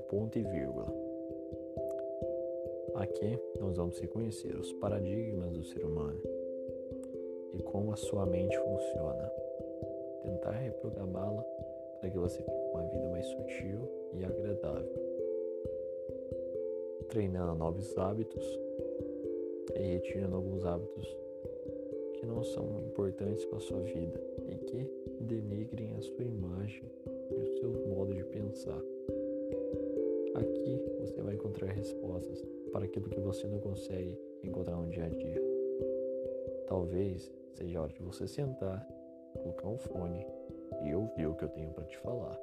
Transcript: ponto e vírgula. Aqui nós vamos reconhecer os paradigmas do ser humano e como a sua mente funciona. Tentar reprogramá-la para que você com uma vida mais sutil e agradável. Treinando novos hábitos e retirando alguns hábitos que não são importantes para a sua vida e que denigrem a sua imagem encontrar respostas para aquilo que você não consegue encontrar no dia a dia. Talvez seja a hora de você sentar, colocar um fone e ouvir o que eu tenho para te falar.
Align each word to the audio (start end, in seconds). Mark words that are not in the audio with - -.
ponto 0.00 0.38
e 0.38 0.42
vírgula. 0.42 0.86
Aqui 2.94 3.38
nós 3.60 3.76
vamos 3.76 3.98
reconhecer 3.98 4.54
os 4.56 4.72
paradigmas 4.74 5.52
do 5.52 5.64
ser 5.64 5.84
humano 5.84 6.20
e 7.52 7.62
como 7.62 7.92
a 7.92 7.96
sua 7.96 8.26
mente 8.26 8.58
funciona. 8.58 9.32
Tentar 10.22 10.52
reprogramá-la 10.52 11.42
para 12.00 12.10
que 12.10 12.18
você 12.18 12.42
com 12.42 12.70
uma 12.72 12.82
vida 12.88 13.08
mais 13.10 13.26
sutil 13.26 13.88
e 14.14 14.24
agradável. 14.24 15.10
Treinando 17.08 17.54
novos 17.54 17.96
hábitos 17.96 18.44
e 19.74 19.82
retirando 19.94 20.36
alguns 20.36 20.64
hábitos 20.64 21.16
que 22.14 22.26
não 22.26 22.42
são 22.42 22.80
importantes 22.80 23.44
para 23.46 23.58
a 23.58 23.62
sua 23.62 23.80
vida 23.80 24.20
e 24.48 24.56
que 24.56 24.90
denigrem 25.20 25.94
a 25.96 26.02
sua 26.02 26.24
imagem 26.24 26.84
encontrar 31.50 31.72
respostas 31.72 32.40
para 32.72 32.84
aquilo 32.84 33.08
que 33.08 33.20
você 33.20 33.46
não 33.48 33.58
consegue 33.58 34.16
encontrar 34.44 34.76
no 34.76 34.88
dia 34.88 35.04
a 35.04 35.08
dia. 35.08 35.42
Talvez 36.68 37.30
seja 37.54 37.78
a 37.78 37.82
hora 37.82 37.92
de 37.92 38.02
você 38.02 38.26
sentar, 38.28 38.86
colocar 39.34 39.68
um 39.68 39.78
fone 39.78 40.24
e 40.84 40.94
ouvir 40.94 41.26
o 41.26 41.34
que 41.34 41.44
eu 41.44 41.48
tenho 41.48 41.72
para 41.72 41.84
te 41.84 41.98
falar. 41.98 42.38